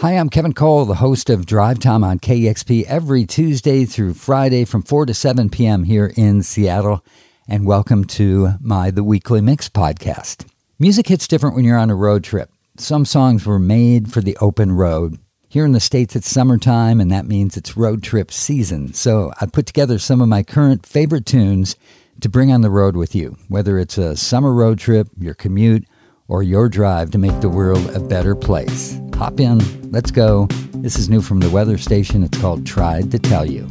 [0.00, 4.64] Hi, I'm Kevin Cole, the host of Drive Time on KEXP every Tuesday through Friday
[4.64, 5.84] from 4 to 7 p.m.
[5.84, 7.04] here in Seattle.
[7.46, 10.46] And welcome to my The Weekly Mix podcast.
[10.78, 12.50] Music hits different when you're on a road trip.
[12.78, 15.18] Some songs were made for the open road.
[15.50, 18.94] Here in the States, it's summertime, and that means it's road trip season.
[18.94, 21.76] So I put together some of my current favorite tunes
[22.22, 25.84] to bring on the road with you, whether it's a summer road trip, your commute,
[26.30, 28.98] or your drive to make the world a better place.
[29.14, 29.58] Hop in,
[29.90, 30.46] let's go.
[30.76, 32.22] This is new from the weather station.
[32.22, 33.68] It's called Tried to Tell You.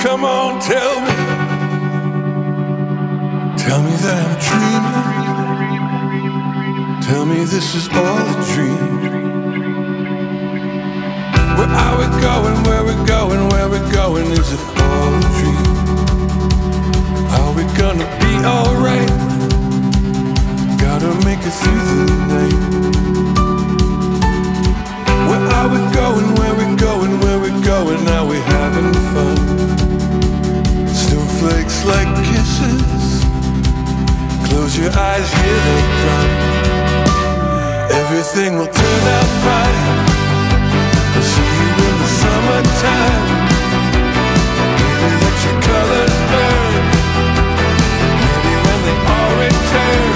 [0.00, 1.12] Come on, tell me.
[3.58, 4.96] Tell me that I'm dreaming.
[7.02, 9.00] Tell me this is all a dream.
[11.56, 12.56] Where are we going?
[12.64, 13.48] Where we going?
[13.50, 14.26] Where we going?
[14.32, 15.66] Is it all a dream?
[17.36, 19.12] Are we gonna be alright?
[20.80, 22.60] Gotta make it through the night.
[25.28, 26.28] Where are we going?
[26.36, 27.20] Where we going?
[27.20, 28.08] Where we going?
[28.08, 29.79] Are we having fun?
[31.40, 33.24] Snowflakes like kisses.
[34.46, 36.32] Close your eyes, hear they come.
[37.96, 39.78] Everything will turn out fine.
[41.16, 43.24] I'll see you in the summertime.
[44.76, 46.82] Maybe let your colors burn.
[48.20, 50.12] Maybe when they all return.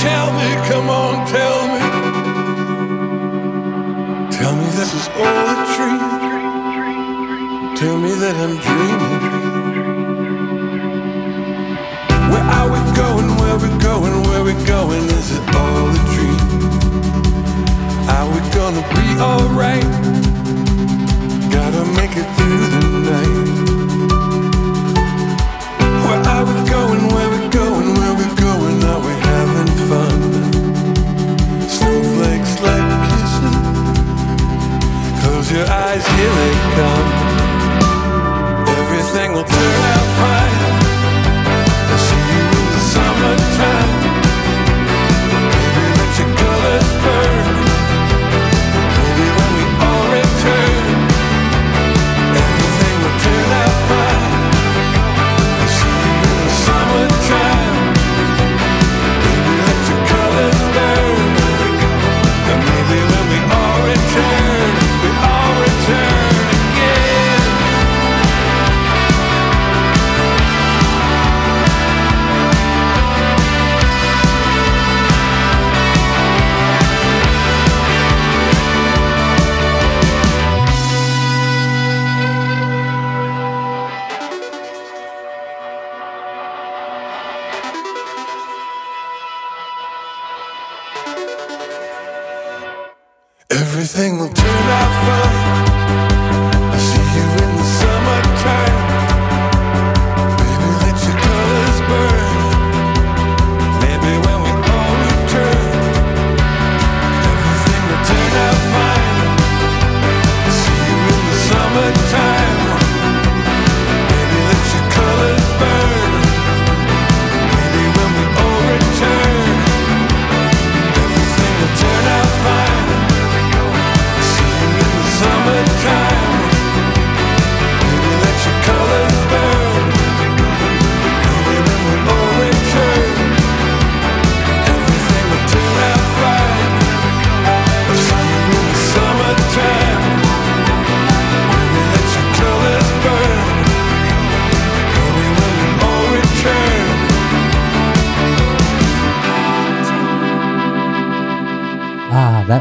[0.00, 1.82] Tell me, come on, tell me.
[4.30, 6.07] Tell me this is all a dream.
[7.78, 9.22] Tell me that I'm dreaming.
[12.26, 13.30] Where are we going?
[13.38, 14.14] Where we going?
[14.26, 15.04] Where we going?
[15.14, 16.42] Is it all a dream?
[18.10, 19.86] Are we gonna be alright?
[21.54, 23.46] Gotta make it through the night.
[26.02, 27.02] Where are we going?
[27.14, 27.94] Where we going?
[27.94, 28.82] Where we going?
[28.90, 30.18] Are we having fun?
[31.70, 33.54] Snowflakes like kisses.
[35.22, 37.07] Close your eyes, here they come.
[47.08, 47.37] Colors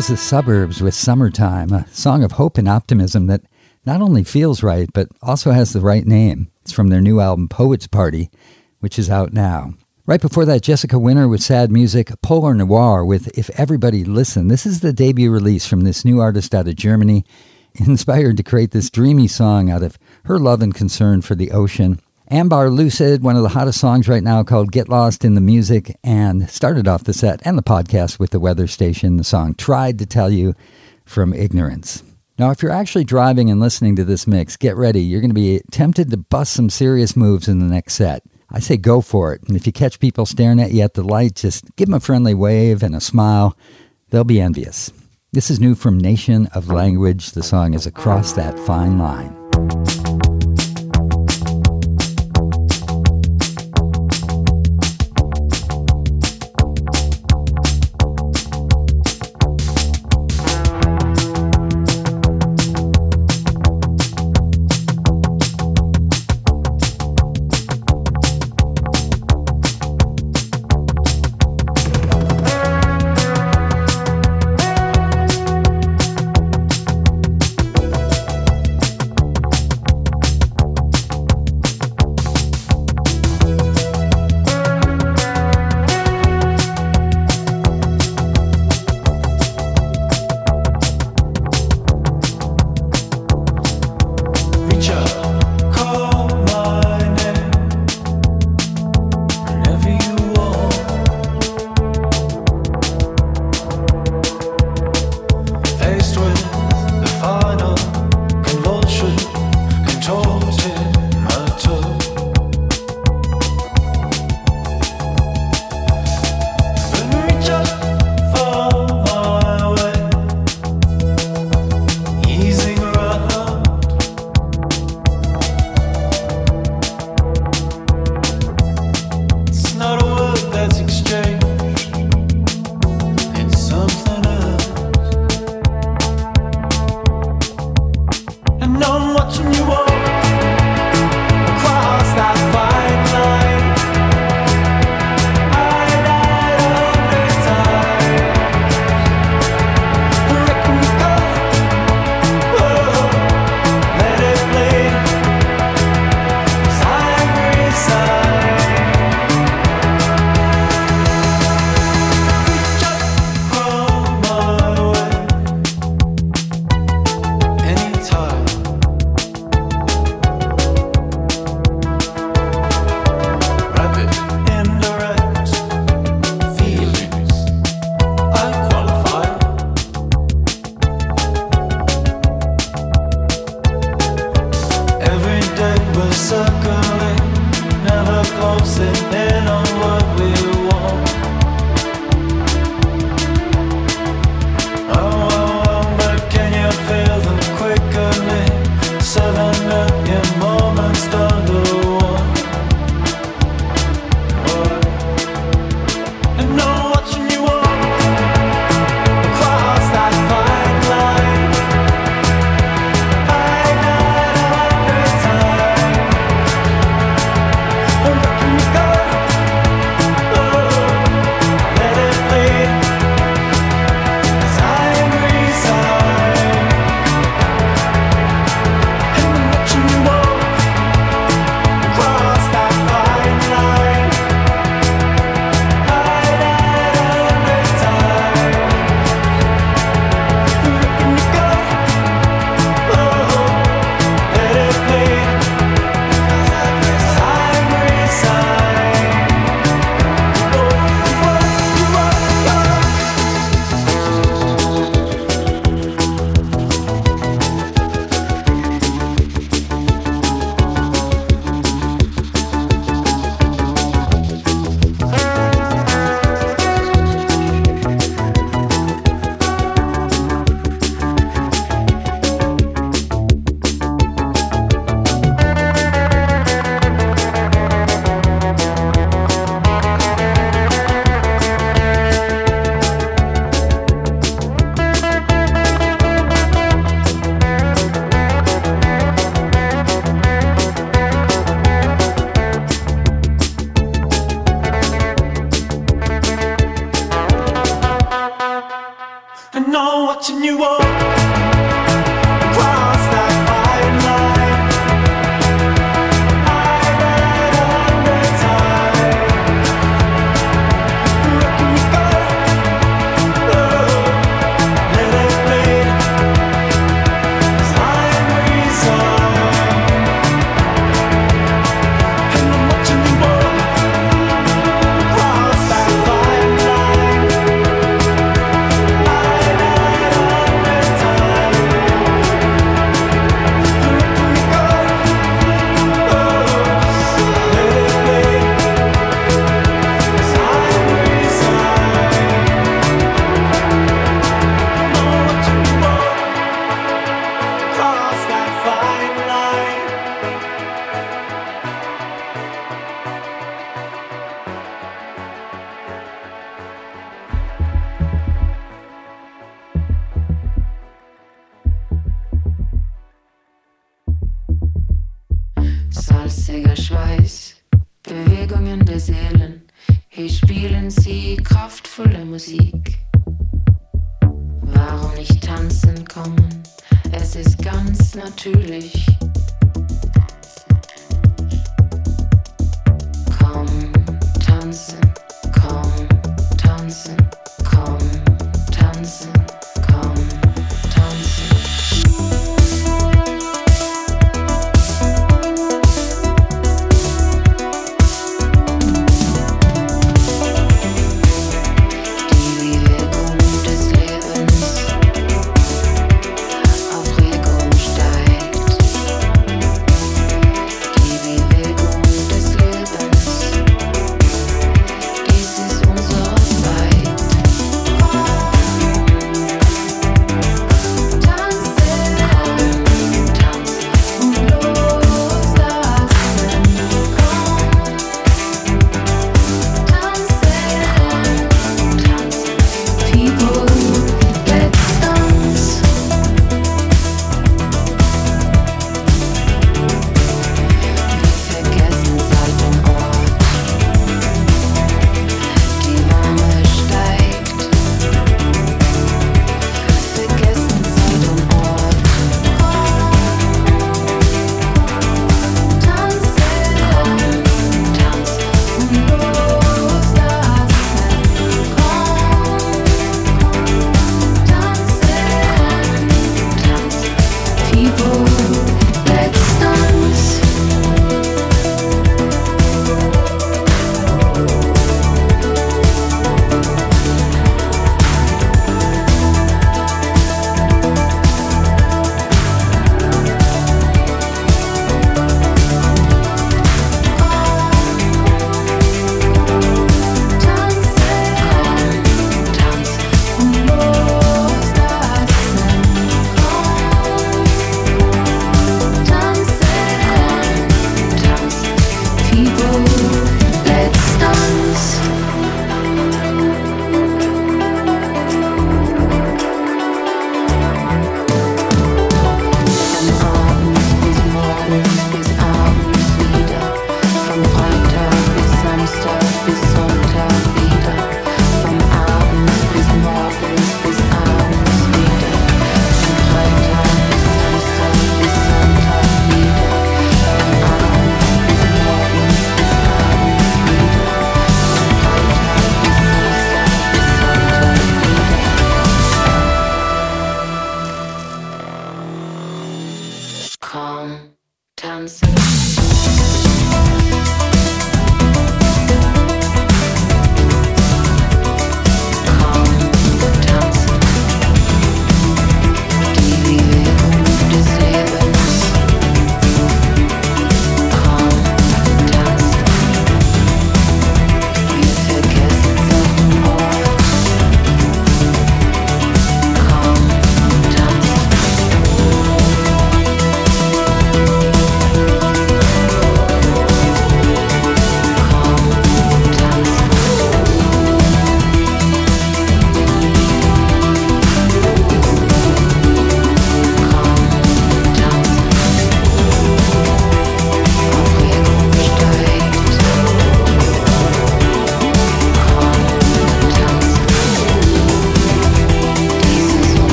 [0.00, 3.42] was the suburbs with Summertime, a song of hope and optimism that
[3.84, 6.50] not only feels right, but also has the right name.
[6.62, 8.30] It's from their new album, Poets Party,
[8.78, 9.74] which is out now.
[10.06, 14.48] Right before that, Jessica Winter with Sad Music, Polar Noir with If Everybody Listen.
[14.48, 17.26] This is the debut release from this new artist out of Germany,
[17.74, 22.00] inspired to create this dreamy song out of her love and concern for the ocean.
[22.32, 25.96] Ambar Lucid, one of the hottest songs right now called Get Lost in the Music,
[26.04, 29.98] and started off the set and the podcast with the weather station, the song Tried
[29.98, 30.54] to Tell You
[31.04, 32.04] from Ignorance.
[32.38, 35.00] Now, if you're actually driving and listening to this mix, get ready.
[35.00, 38.22] You're going to be tempted to bust some serious moves in the next set.
[38.48, 39.42] I say go for it.
[39.48, 42.00] And if you catch people staring at you at the light, just give them a
[42.00, 43.56] friendly wave and a smile.
[44.10, 44.92] They'll be envious.
[45.32, 47.32] This is new from Nation of Language.
[47.32, 50.39] The song is Across That Fine Line.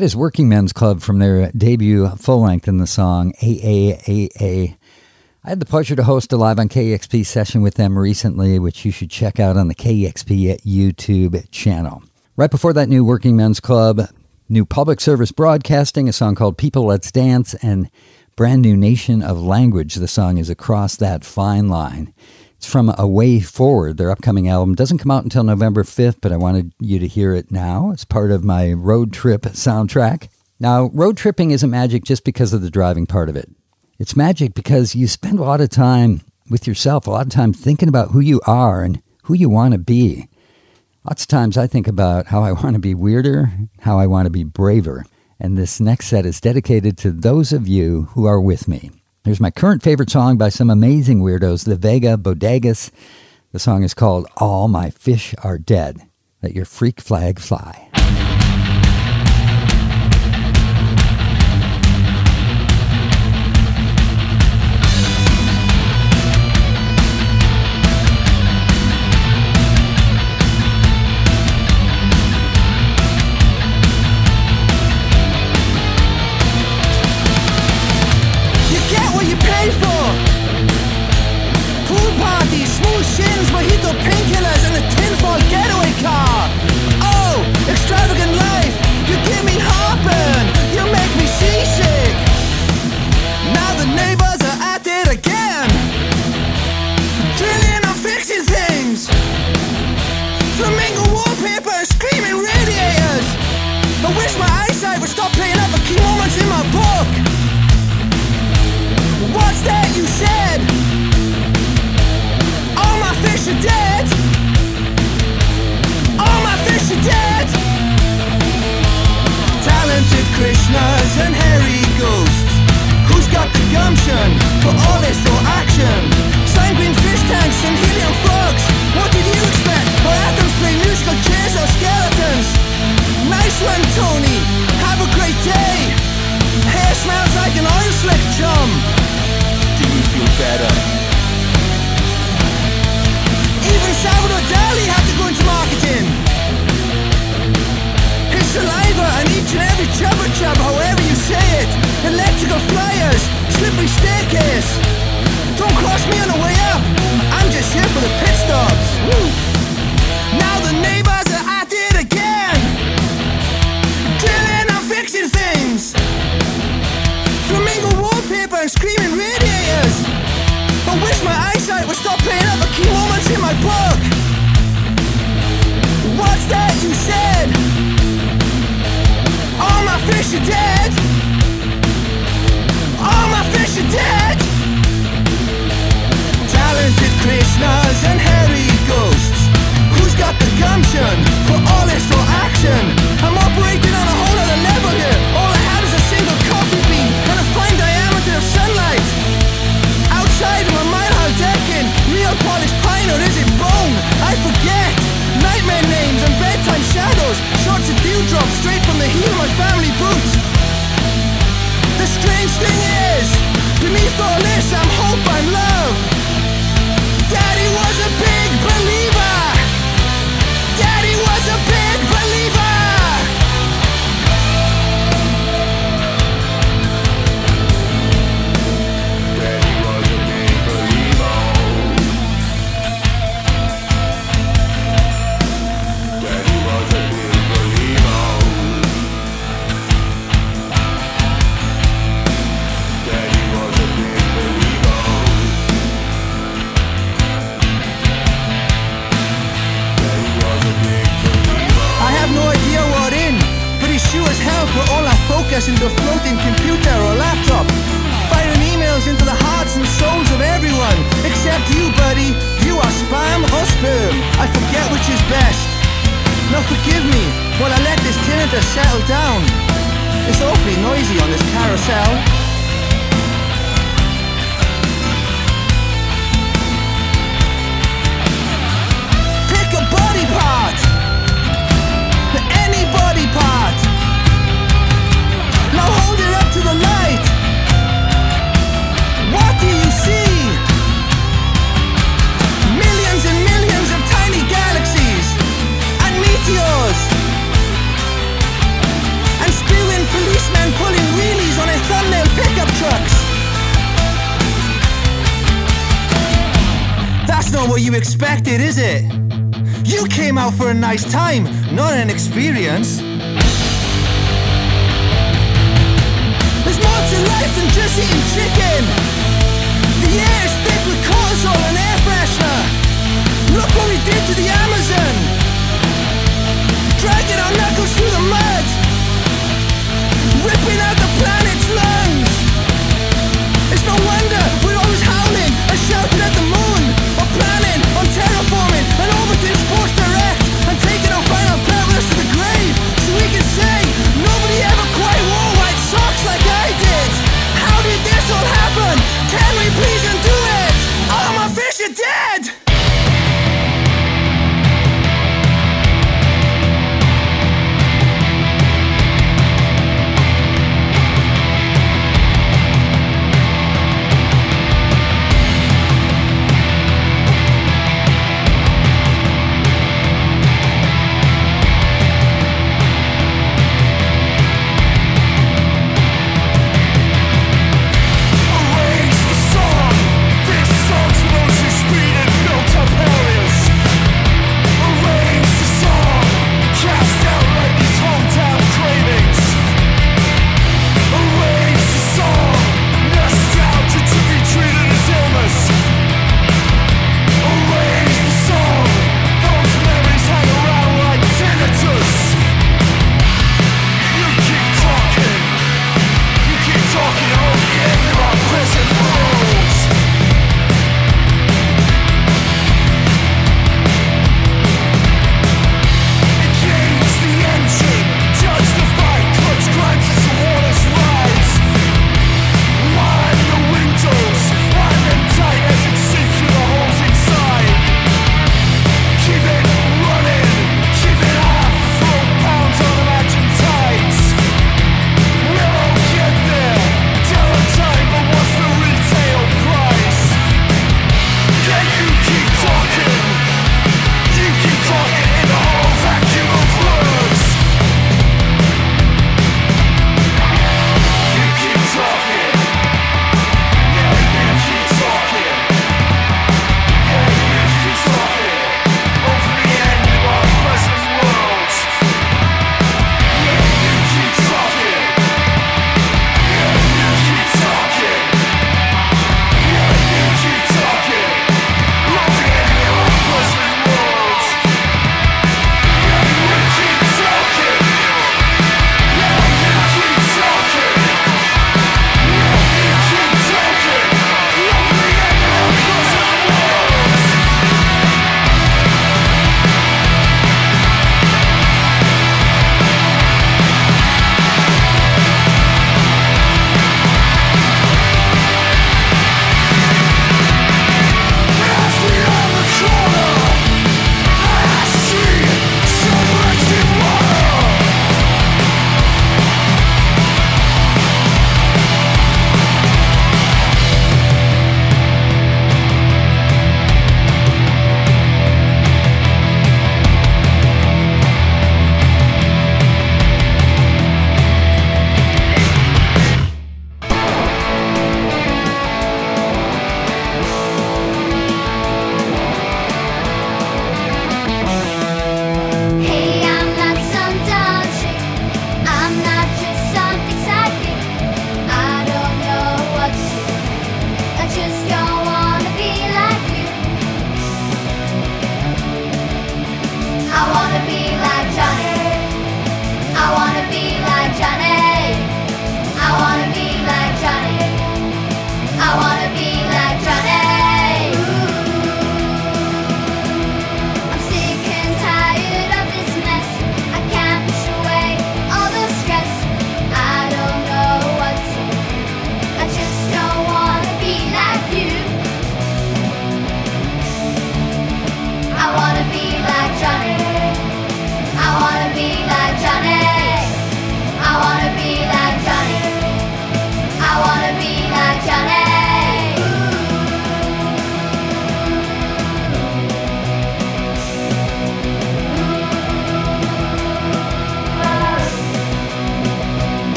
[0.00, 4.78] That is Working Men's Club from their debut full length in the song AAAA.
[5.44, 8.86] I had the pleasure to host a live on KEXP session with them recently, which
[8.86, 12.02] you should check out on the KEXP YouTube channel.
[12.34, 14.08] Right before that, new Working Men's Club,
[14.48, 17.90] new public service broadcasting, a song called People Let's Dance, and
[18.36, 19.96] brand new Nation of Language.
[19.96, 22.14] The song is Across That Fine Line.
[22.60, 24.74] It's from A Way Forward, their upcoming album.
[24.74, 27.90] Doesn't come out until November 5th, but I wanted you to hear it now.
[27.90, 30.28] It's part of my road trip soundtrack.
[30.60, 33.50] Now, road tripping isn't magic just because of the driving part of it.
[33.98, 36.20] It's magic because you spend a lot of time
[36.50, 39.72] with yourself, a lot of time thinking about who you are and who you want
[39.72, 40.28] to be.
[41.04, 44.26] Lots of times I think about how I want to be weirder, how I want
[44.26, 45.06] to be braver.
[45.40, 48.90] And this next set is dedicated to those of you who are with me.
[49.30, 52.90] Here's my current favorite song by some amazing weirdos, the Vega Bodegas.
[53.52, 56.00] The song is called All My Fish Are Dead.
[56.42, 57.89] Let your freak flag fly.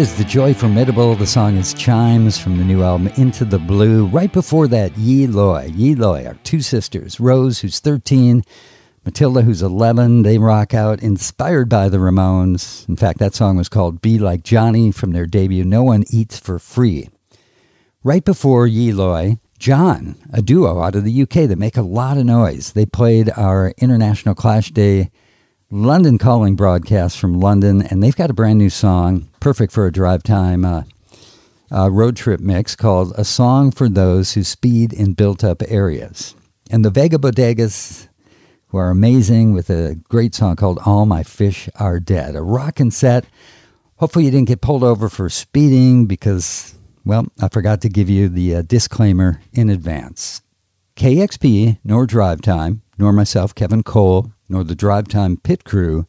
[0.00, 1.14] Is The Joy Formidable.
[1.14, 4.06] The song is Chimes from the new album Into the Blue.
[4.06, 5.70] Right before that, Yee Loi.
[5.74, 7.20] Yee Loi are two sisters.
[7.20, 8.42] Rose, who's 13,
[9.04, 10.22] Matilda, who's 11.
[10.22, 12.88] They rock out inspired by the Ramones.
[12.88, 16.38] In fact, that song was called Be Like Johnny from their debut No One Eats
[16.38, 17.10] for Free.
[18.02, 22.16] Right before Yee Loi, John, a duo out of the UK that make a lot
[22.16, 22.72] of noise.
[22.72, 25.10] They played our International Clash Day
[25.70, 29.92] London Calling broadcast from London, and they've got a brand new song, perfect for a
[29.92, 30.82] drive time uh,
[31.72, 36.34] uh, road trip mix called A Song for Those Who Speed in Built Up Areas.
[36.70, 38.08] And the Vega Bodegas,
[38.68, 42.36] who are amazing with a great song called All My Fish Are Dead.
[42.36, 43.24] A rockin' set.
[43.96, 46.74] Hopefully, you didn't get pulled over for speeding because,
[47.04, 50.42] well, I forgot to give you the uh, disclaimer in advance.
[50.96, 56.06] KEXP, nor Drive Time, nor myself, Kevin Cole, nor the Drive Time pit crew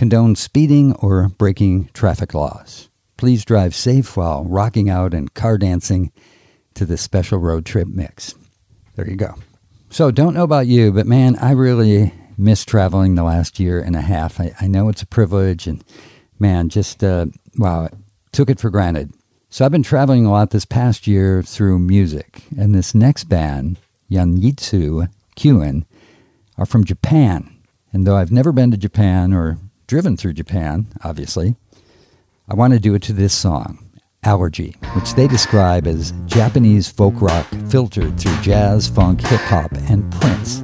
[0.00, 2.88] condone speeding or breaking traffic laws.
[3.18, 6.10] Please drive safe while rocking out and car dancing
[6.72, 8.34] to this special road trip mix.
[8.96, 9.34] There you go.
[9.90, 13.94] So, don't know about you, but man, I really miss traveling the last year and
[13.94, 14.40] a half.
[14.40, 15.84] I, I know it's a privilege, and
[16.38, 17.26] man, just, uh,
[17.58, 17.90] wow,
[18.32, 19.12] took it for granted.
[19.50, 23.78] So, I've been traveling a lot this past year through music, and this next band,
[24.10, 25.84] Honjitsu Kyuen,
[26.56, 27.54] are from Japan.
[27.92, 29.58] And though I've never been to Japan or
[29.90, 31.56] driven through Japan, obviously,
[32.48, 33.90] I want to do it to this song,
[34.22, 40.08] Allergy, which they describe as Japanese folk rock filtered through jazz, funk, hip hop, and
[40.12, 40.62] Prince.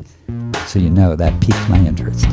[0.68, 2.24] So you know that piqued my interest.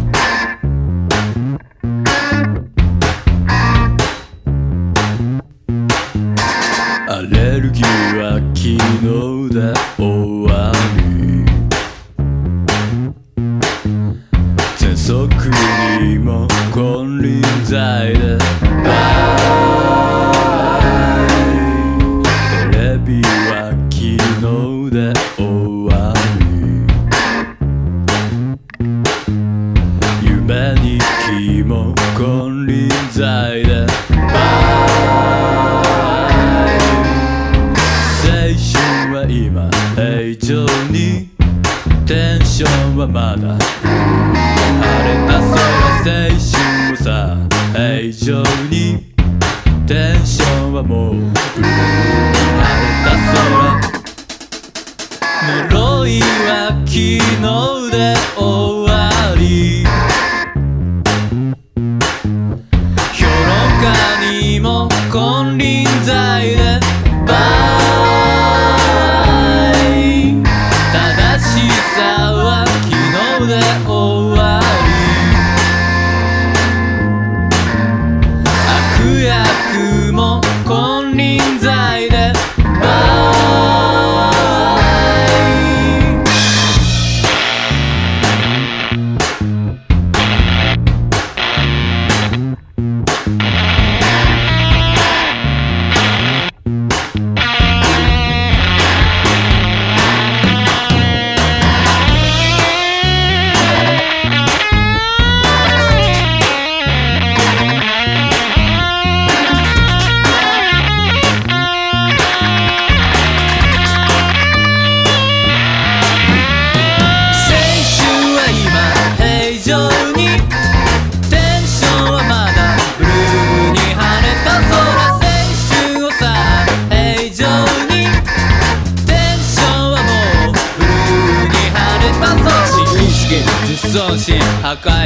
[9.98, 10.13] ア
[17.74, 19.34] 輪際でバイ
[22.72, 23.54] テレビは
[23.90, 24.46] 昨日
[24.92, 24.98] で
[25.38, 25.42] 終
[25.90, 25.92] わ
[26.40, 26.42] り
[30.22, 31.74] 夢に気も
[32.16, 33.88] 金輪際で
[38.22, 38.30] 青
[38.62, 38.74] 春
[39.16, 40.52] は今平常
[40.92, 41.30] に
[42.06, 43.58] テンションはまだ
[44.80, 45.50] 晴れた空
[46.04, 49.04] 青春をさ愛情に
[49.88, 51.22] テンションはもう晴
[51.62, 51.72] れ
[53.04, 53.94] た空
[55.72, 57.18] 呪いは昨日
[57.92, 57.98] で
[58.38, 58.73] 終わり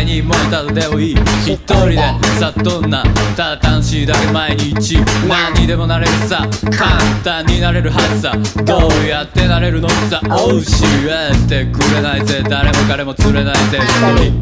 [0.07, 1.15] に燃えたのでもいい。
[1.45, 1.97] 一人で
[2.39, 3.03] さっとんな
[3.35, 4.97] ただ楽しいだけ毎日
[5.27, 6.47] 何にでもなれるさ
[6.77, 13.79] 簡単になれるはずさどうやってなれるのさおうしえてくれないぜ誰も彼も釣れないぜ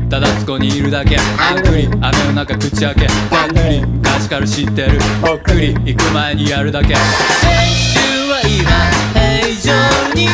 [0.10, 0.82] ただそこにい。
[0.86, 10.28] るだけあんぐり雨の中口開けばんぐり昔から知ってるほっくり行く前にやるだけ青春は今平常に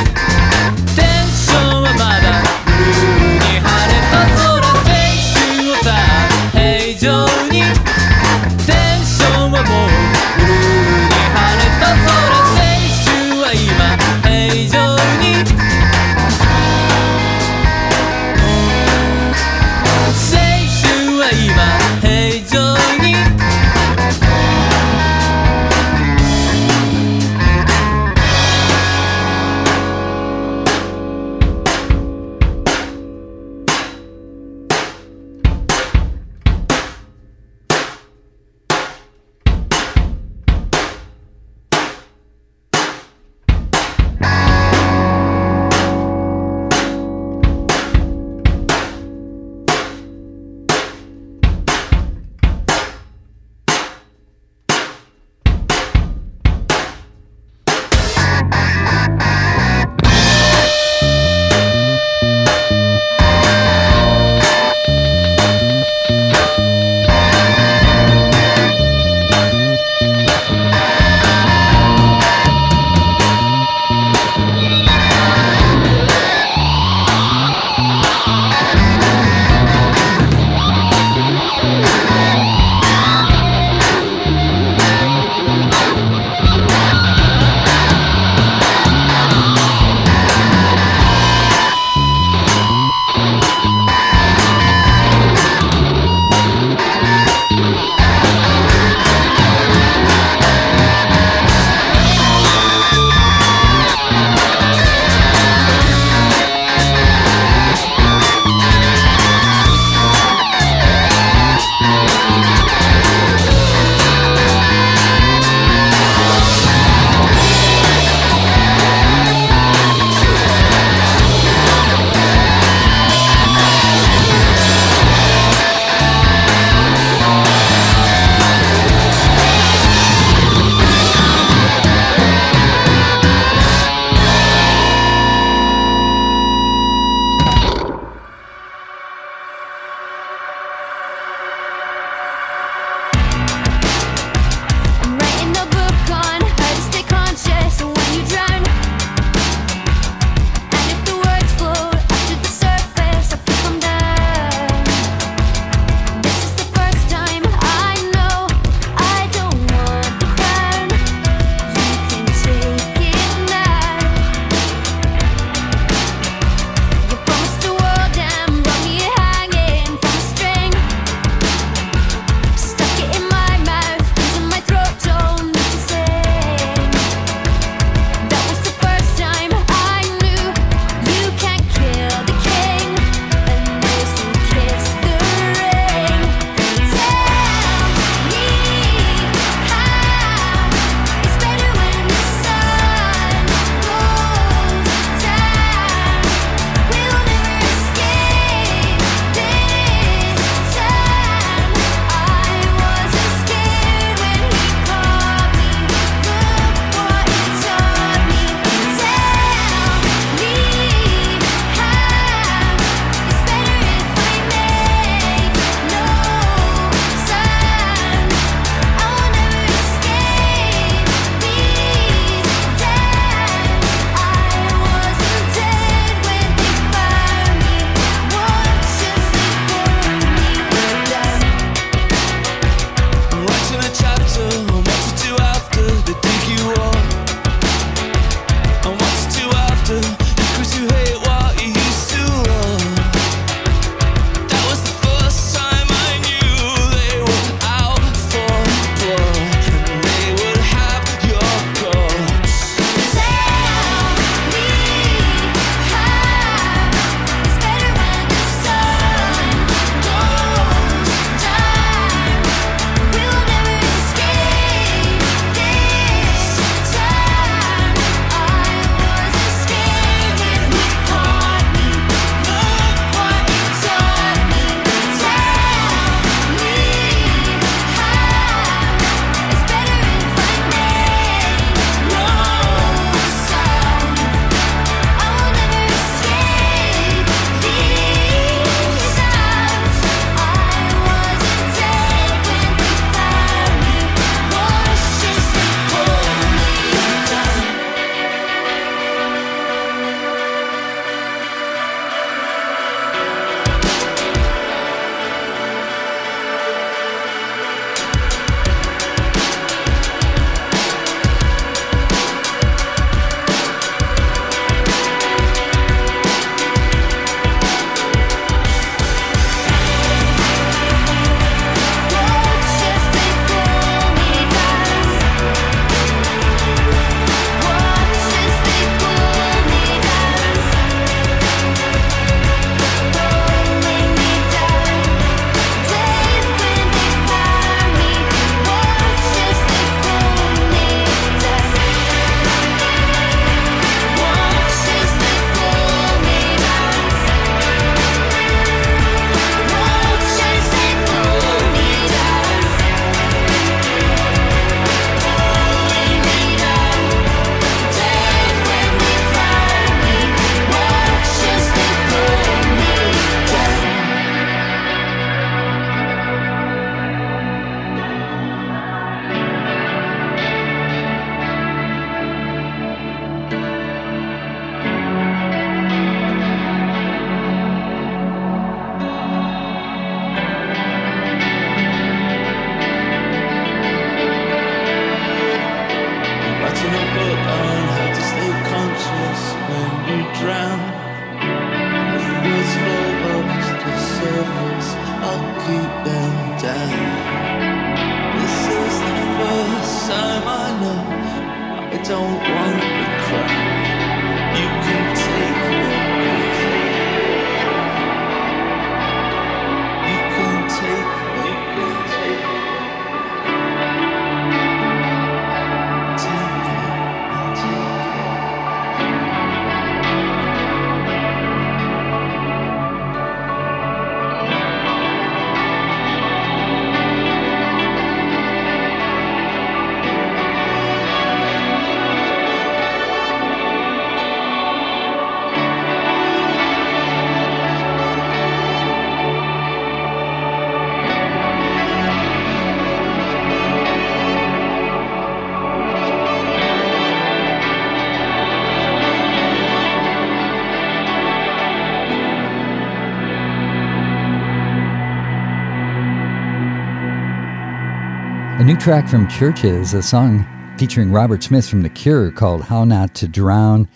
[458.82, 460.44] track from CHVRCHES, a song
[460.76, 463.88] featuring Robert Smith from The Cure called How Not to Drown.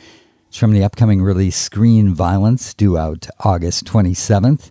[0.48, 4.70] It's from the upcoming release Screen Violence, due out August 27th.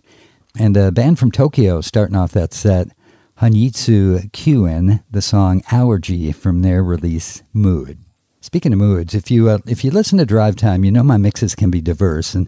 [0.57, 2.87] And a band from Tokyo starting off that set,
[3.41, 7.99] Honjitsu Kyuen, the song Allergy from their release Mood.
[8.39, 11.17] Speaking of moods, if you uh, if you listen to Drive Time, you know my
[11.17, 12.47] mixes can be diverse and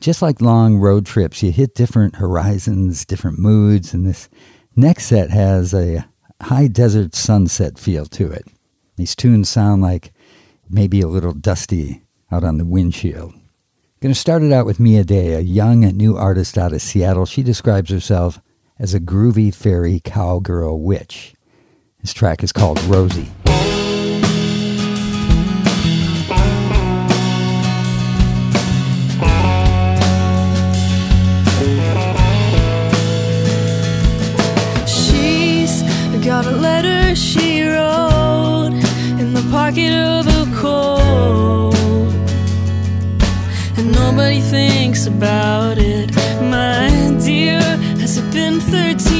[0.00, 4.28] just like long road trips, you hit different horizons, different moods, and this
[4.74, 6.04] next set has a
[6.42, 8.46] high desert sunset feel to it.
[8.96, 10.12] These tunes sound like
[10.68, 13.34] maybe a little dusty out on the windshield.
[14.00, 16.82] Going to start it out with Mia Day, a young and new artist out of
[16.82, 17.24] Seattle.
[17.24, 18.40] She describes herself
[18.78, 21.34] as a groovy fairy cowgirl witch.
[22.02, 23.30] This track is called Rosie.
[39.74, 42.12] Pocket of a coat.
[43.76, 46.88] And nobody thinks about it, my
[47.24, 47.60] dear.
[47.98, 49.13] Has it been 13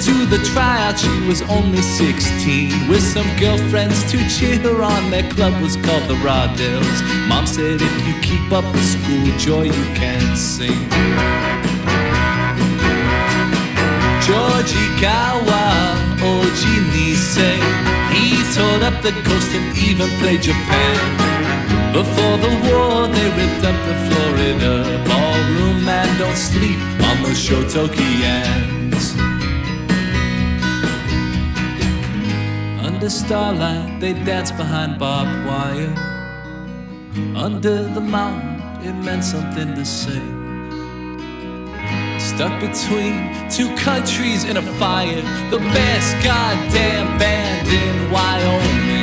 [0.00, 5.28] to the tryout, she was only 16 With some girlfriends to cheer her on Their
[5.30, 9.86] club was called the Rawdells Mom said if you keep up with school, Joy, you
[9.94, 10.80] can sing.
[14.24, 15.68] George Igawa,
[16.24, 17.60] Oji Nisei
[18.12, 20.96] He toured up the coast and even played Japan.
[21.92, 28.79] Before the war, they ripped up the Florida ballroom and don't sleep on the Shotokians.
[33.00, 35.94] Under starlight, they dance behind barbed wire.
[37.34, 40.20] Under the mountain, it meant something to say.
[42.18, 48.99] Stuck between two countries in a fire, the best goddamn band in Wyoming.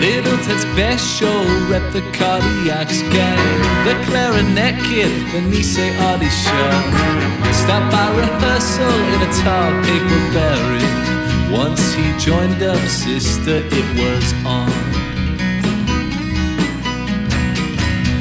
[0.00, 3.60] Littleton's best show rep the Cardiacs gang.
[3.86, 7.16] The clarinet kid, the Nisei Audi show.
[7.66, 11.52] By rehearsal in a tar paper barrel.
[11.52, 14.70] Once he joined up, sister, it was on.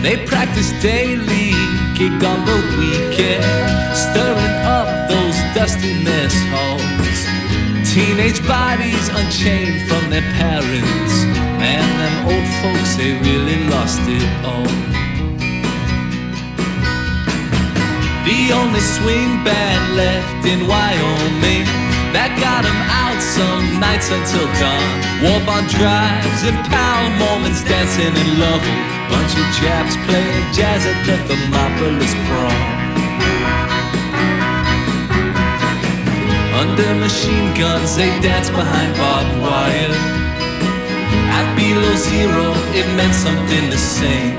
[0.01, 1.53] They practice daily,
[1.93, 3.45] gigged on the weekend,
[3.95, 7.19] stirring up those dusty mess halls.
[7.93, 11.13] Teenage bodies unchained from their parents,
[12.25, 14.71] old folks, they really lost it all.
[18.25, 21.65] The only swing band left in Wyoming
[22.15, 24.95] that got 'em out some nights until dawn.
[25.21, 28.81] Warp on drives and pound Mormons dancing and loving.
[29.13, 32.61] Bunch of Japs playing jazz at the Thermopolis prom.
[36.61, 40.24] Under machine guns, they dance behind barbed wire.
[41.75, 44.31] Below zero, it meant something to sing.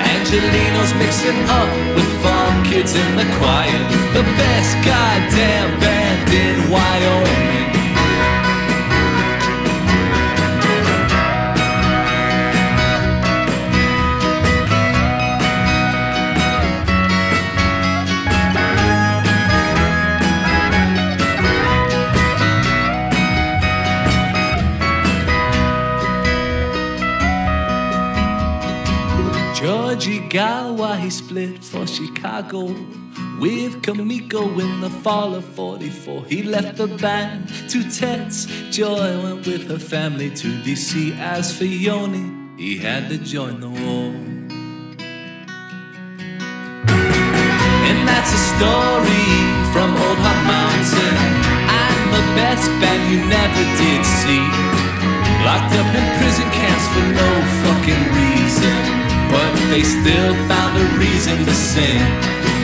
[0.00, 3.80] Angelinos mixing up with farm kids in the choir.
[4.16, 7.79] The best goddamn band in Wyoming.
[30.30, 32.66] George Igawa, he split for Chicago
[33.40, 36.24] with Kamiko in the fall of 44.
[36.26, 38.46] He left the band to Tets.
[38.70, 41.18] Joy went with her family to DC.
[41.18, 44.14] As for Yoni, he had to join the war.
[47.88, 49.26] And that's a story
[49.72, 51.16] from Old Heart Mountain.
[51.66, 54.46] I'm the best band you never did see.
[55.44, 57.28] Locked up in prison camps for no
[57.64, 59.09] fucking reason.
[59.30, 62.02] But they still found a reason to sing.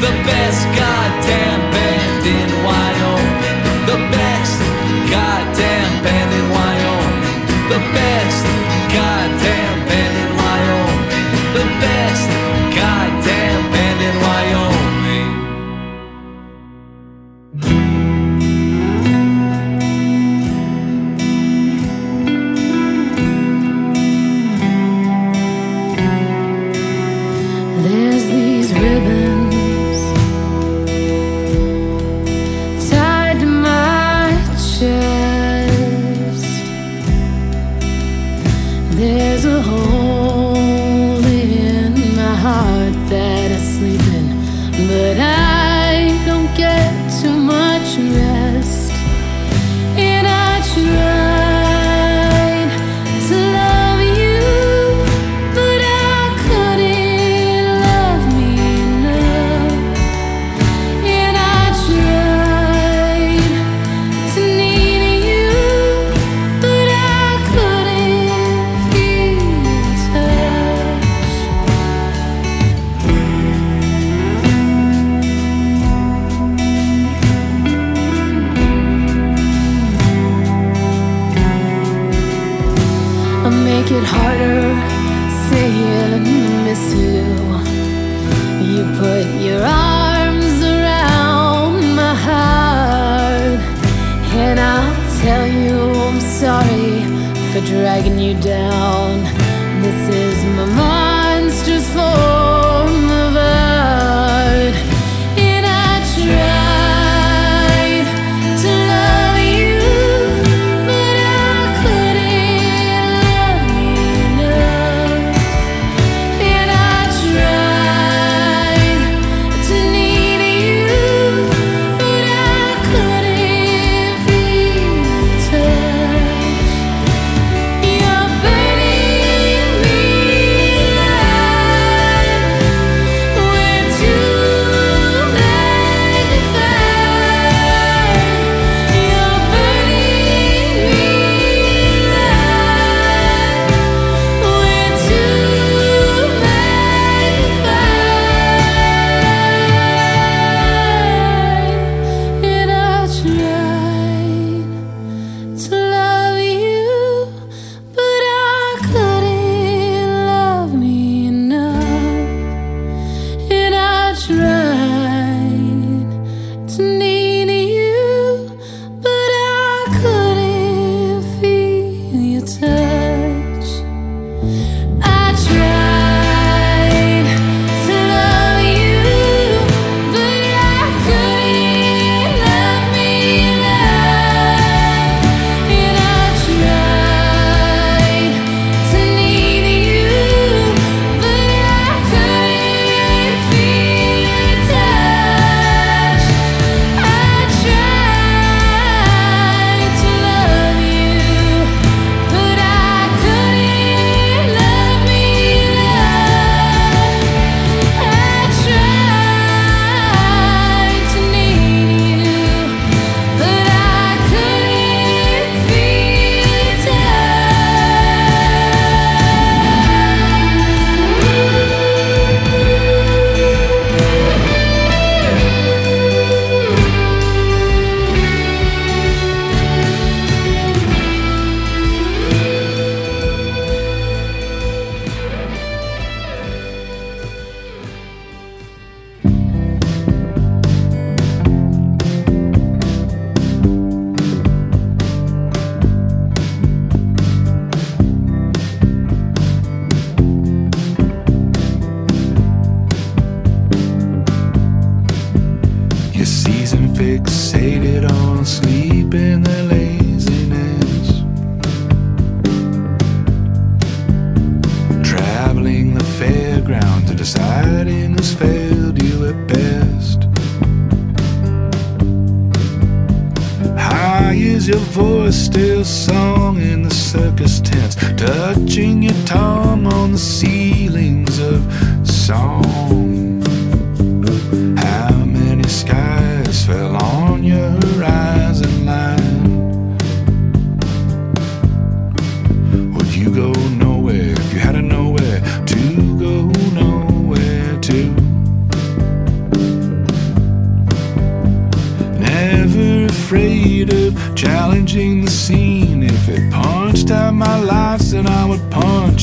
[0.03, 3.59] The best goddamn band in Wyoming.
[3.87, 4.59] The best
[5.15, 7.43] goddamn band in Wyoming.
[7.73, 8.43] The best
[8.97, 11.29] goddamn band in Wyoming.
[11.59, 12.29] The best
[12.75, 13.63] goddamn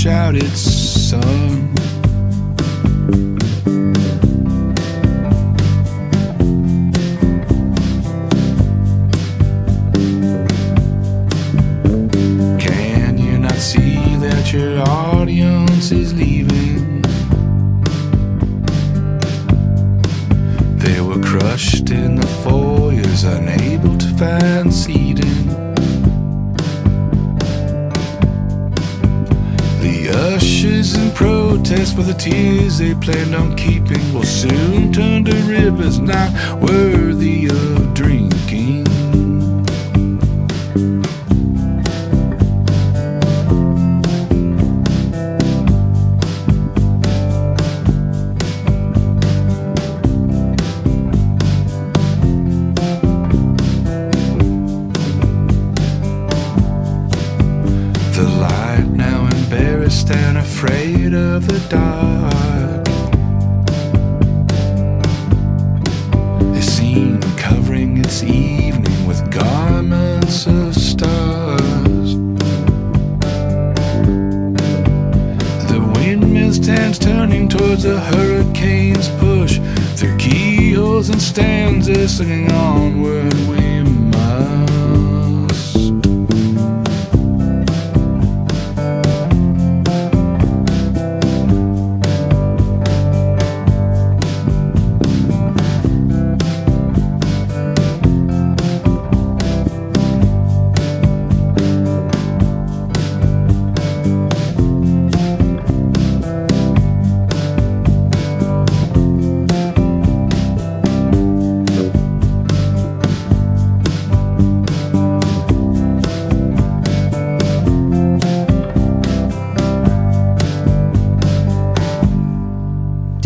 [0.04, 1.83] punch out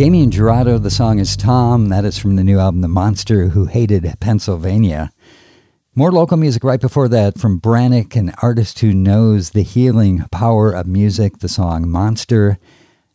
[0.07, 1.89] Damien Jurado, the song is Tom.
[1.89, 5.11] That is from the new album The Monster Who Hated Pennsylvania.
[5.95, 10.71] More local music right before that from Branik, an artist who knows the healing power
[10.71, 12.57] of music, the song Monster.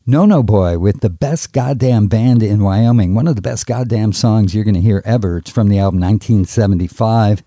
[0.05, 3.15] No No Boy with the best goddamn band in Wyoming.
[3.15, 5.39] One of the best goddamn songs you're going to hear ever.
[5.39, 7.43] It's from the album 1975.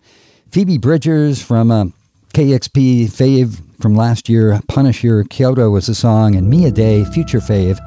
[0.50, 1.92] Phoebe Bridgers from uh, a
[2.34, 7.78] KEXP fave from last year, Punisher Kyoto was a song, and Mia Day, future fave,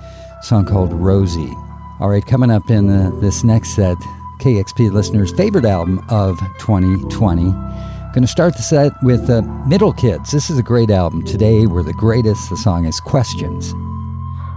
[0.43, 1.53] song called Rosie.
[2.01, 3.97] All right, coming up in uh, this next set,
[4.41, 7.43] KEXP listeners' favorite album of 2020.
[7.43, 10.31] Going to start the set with uh, Middle Kids.
[10.31, 11.25] This is a great album.
[11.25, 12.51] Today, we're the greatest.
[12.51, 13.73] The song is Questions.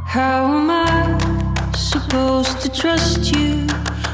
[0.06, 3.68] How am I supposed to trust you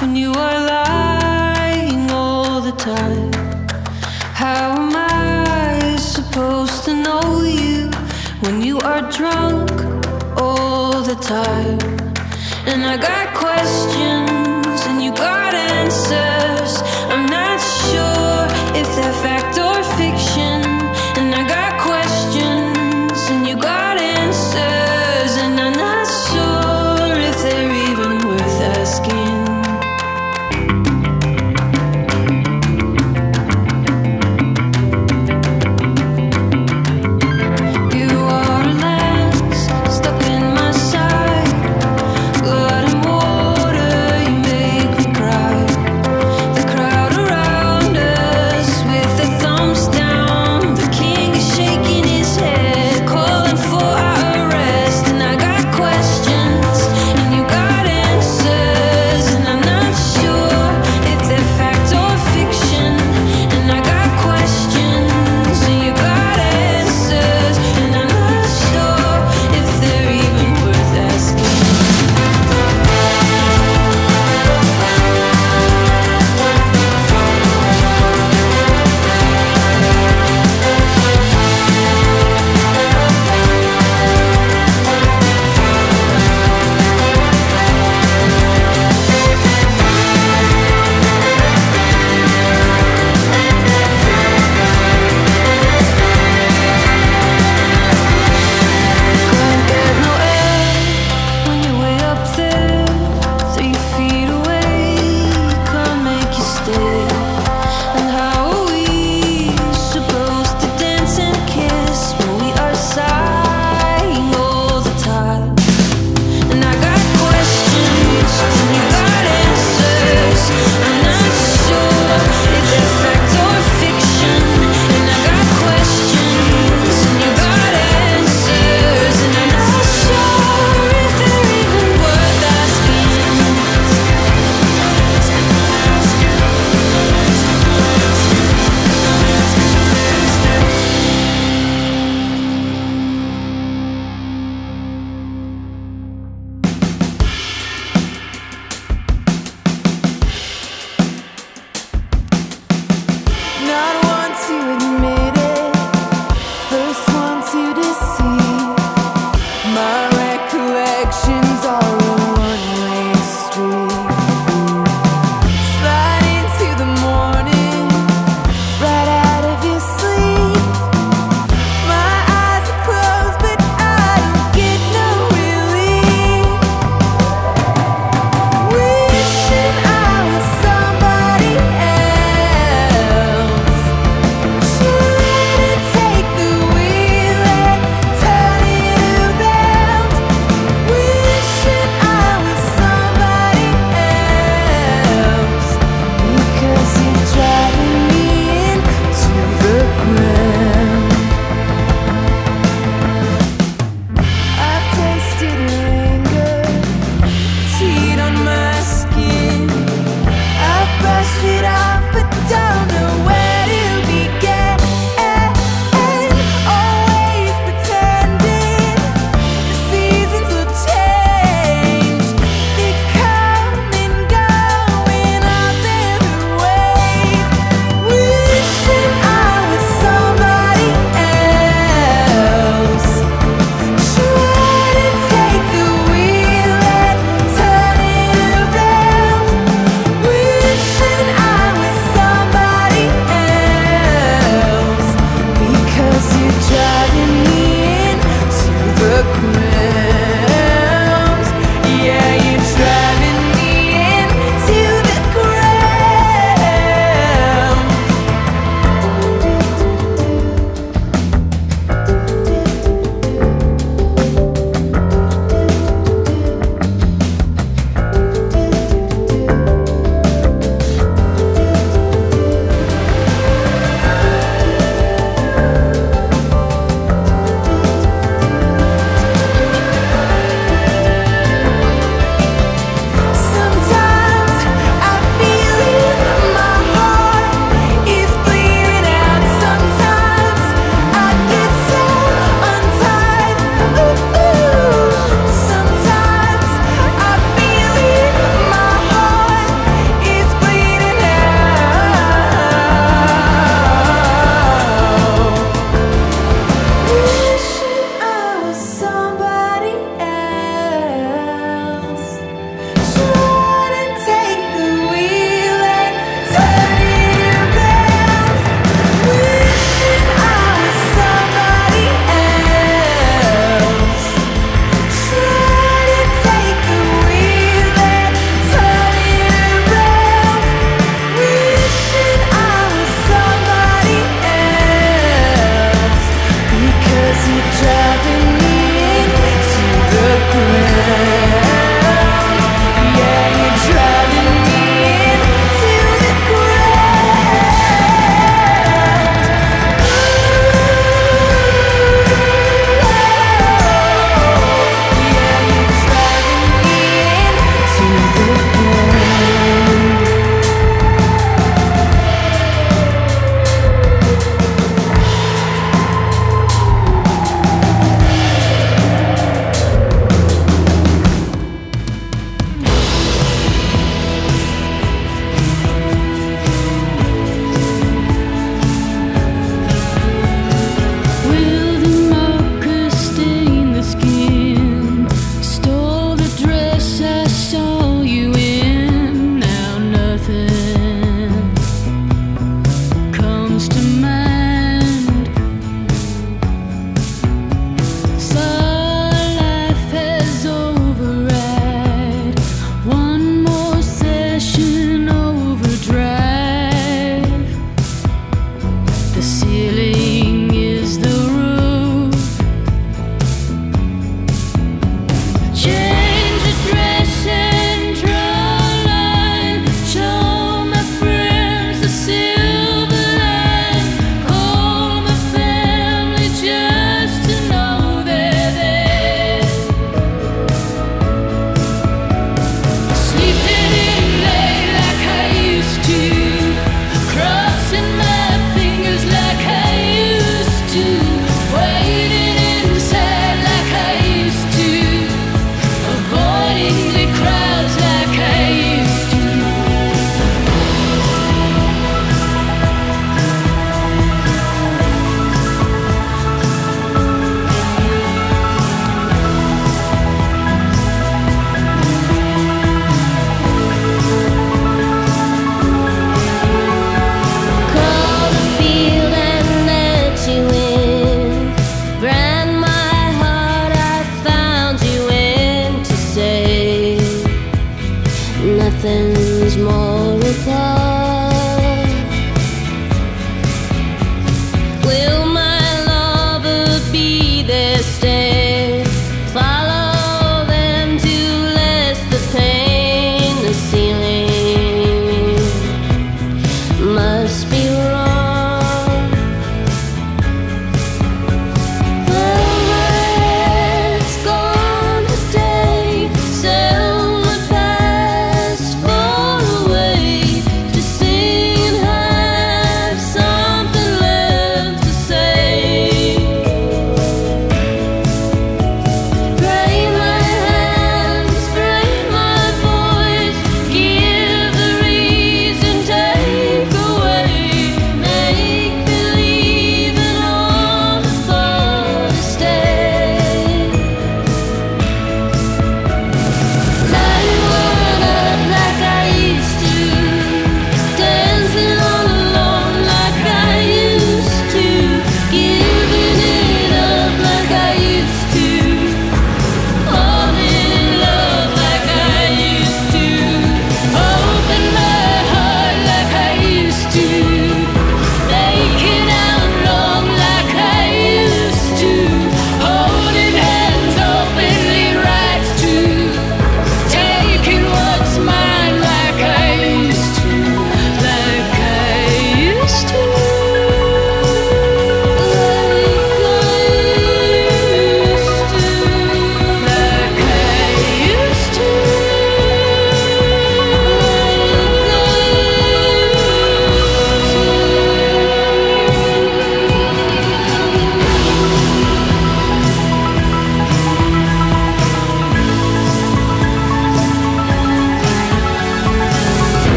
[0.00, 3.32] when you are lying all the time?
[4.32, 7.90] How am I supposed to know you
[8.40, 9.97] when you are drunk
[11.08, 11.78] the time?
[12.66, 14.27] And I got questions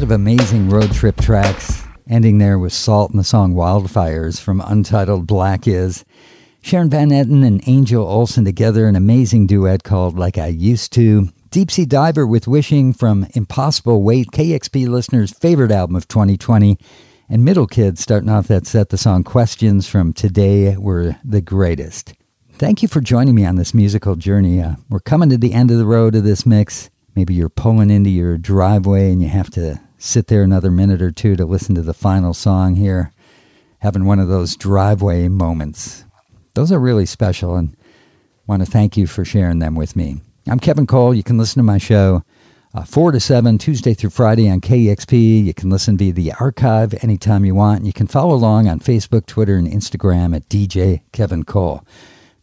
[0.00, 4.62] set of amazing road trip tracks, ending there with SAULT and the song Wildfires from
[4.62, 6.06] Untitled Black Is.
[6.62, 11.28] Sharon Van Etten and Angel Olsen together, an amazing duet called Like I Used to.
[11.50, 16.78] Deep Sea Diver with Wishing from Impossible Weight, KEXP listeners' favorite album of 2020.
[17.28, 22.14] And Middle Kids starting off that set, the song Questions from Today We're the Greatest.
[22.54, 24.62] Thank you for joining me on this musical journey.
[24.62, 26.88] Uh, we're coming to the end of the road of this mix.
[27.14, 31.10] Maybe you're pulling into your driveway and you have to sit there another minute or
[31.10, 33.12] two to listen to the final song here.
[33.80, 36.04] Having one of those driveway moments.
[36.54, 37.76] Those are really special and
[38.46, 40.22] want to thank you for sharing them with me.
[40.48, 41.14] I'm Kevin Cole.
[41.14, 42.24] You can listen to my show
[42.72, 45.44] uh, 4 to 7, Tuesday through Friday on KEXP.
[45.44, 47.84] You can listen via the archive anytime you want.
[47.84, 51.84] You can follow along on Facebook, Twitter, and Instagram at DJ Kevin Cole.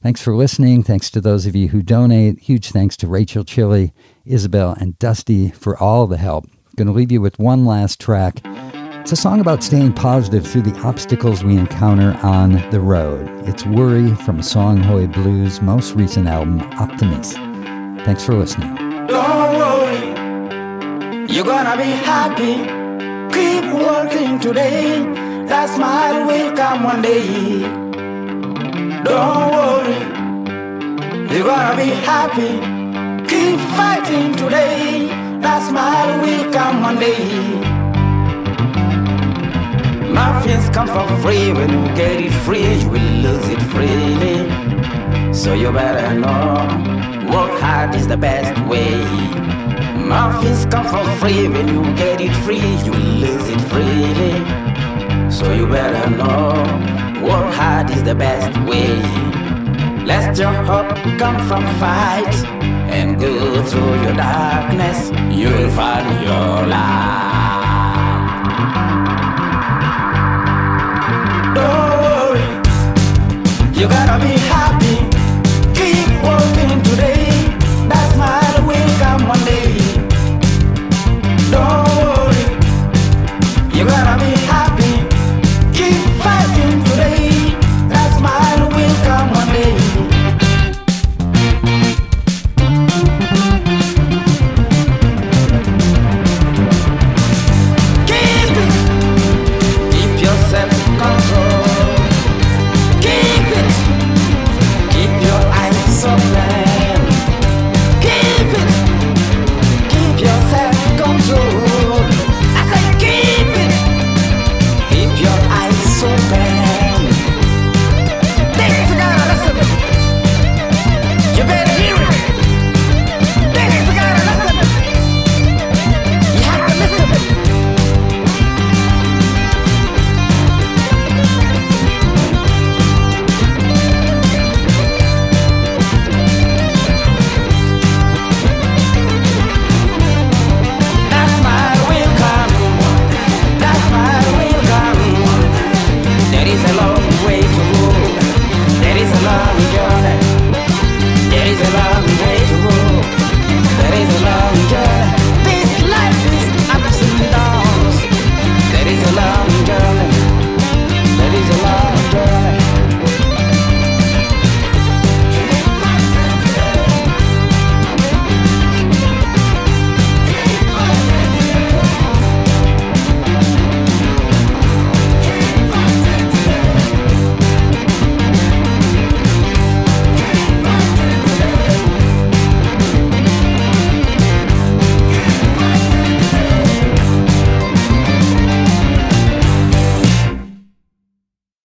[0.03, 0.83] Thanks for listening.
[0.83, 2.39] Thanks to those of you who donate.
[2.39, 3.93] Huge thanks to Rachel Chili,
[4.25, 6.45] Isabel, and Dusty for all the help.
[6.77, 8.39] Going to leave you with one last track.
[8.45, 13.27] It's a song about staying positive through the obstacles we encounter on the road.
[13.47, 17.33] It's Worry from Songhoy Blues' most recent album, Optimist.
[18.05, 18.75] Thanks for listening.
[19.07, 22.57] Don't worry, you're gonna be happy.
[23.33, 24.99] Keep working today.
[25.47, 27.61] That smile will come one day.
[29.03, 29.97] Don't worry,
[31.35, 32.59] you're gonna be happy.
[33.27, 35.26] Keep fighting today.
[35.41, 37.77] That smile will come one day.
[40.11, 41.53] Muffins come for free.
[41.53, 45.33] When you get it free, you will lose it freely.
[45.33, 46.55] So you better know,
[47.31, 49.05] work hard is the best way.
[49.95, 51.47] Muffins come for free.
[51.47, 54.35] When you get it free, you will lose it freely.
[55.29, 56.63] So you better know,
[57.23, 58.87] work hard is the best way.
[60.03, 60.89] Let your hope
[61.19, 62.56] come from fight
[62.97, 65.11] and go through your darkness.
[65.29, 67.25] You'll find your light.
[71.57, 72.47] Don't worry,
[73.79, 74.56] you gotta be happy.